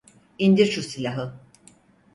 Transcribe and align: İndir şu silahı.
İndir 0.37 0.65
şu 0.65 0.81
silahı. 0.83 1.39